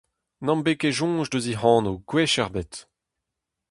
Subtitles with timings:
[0.45, 2.73] Ne'm bez ket soñj eus hec'h anv gwech ebet.